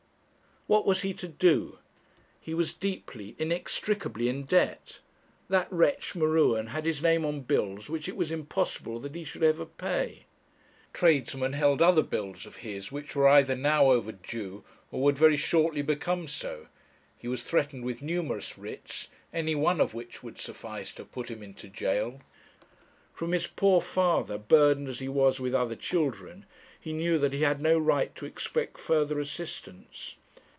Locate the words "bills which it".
7.41-8.15